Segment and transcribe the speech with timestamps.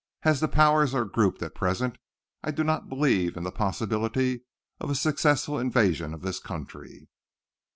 [0.23, 1.99] As the Powers are grouped at present,
[2.43, 4.41] I do not believe in the possibility
[4.79, 7.07] of a successful invasion of this country."